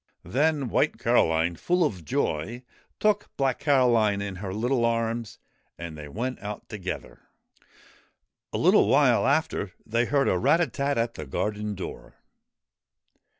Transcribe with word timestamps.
Then 0.25 0.67
White 0.69 0.97
Caroline, 0.97 1.55
full 1.57 1.83
of 1.85 2.03
joy, 2.03 2.63
took 2.99 3.29
Black 3.37 3.59
Caroline 3.59 4.19
in 4.19 4.37
her 4.37 4.51
little 4.51 4.83
arms 4.83 5.37
and 5.77 5.95
they 5.95 6.07
went 6.07 6.39
out 6.41 6.67
together. 6.69 7.21
A 8.51 8.57
little 8.57 8.87
while 8.87 9.27
after 9.27 9.73
they 9.85 10.05
heard 10.05 10.27
a 10.27 10.39
rat 10.39 10.59
a 10.59 10.65
tat 10.65 10.97
at 10.97 11.13
the 11.13 11.27
garden 11.27 11.75
door. 11.75 12.15